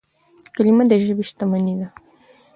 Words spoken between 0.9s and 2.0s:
ژبي شتمني ده.